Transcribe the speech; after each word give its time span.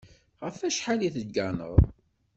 Ɣef 0.43 0.55
wacḥal 0.61 1.01
i 1.07 1.09
tegganeḍ? 1.15 1.75